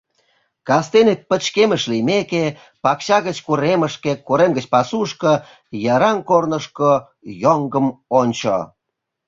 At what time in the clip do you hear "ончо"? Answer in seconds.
8.19-8.57